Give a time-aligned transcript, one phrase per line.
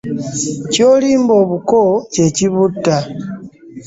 [0.71, 1.79] Ky'olimba obuko
[2.13, 2.97] ,kye kibutta.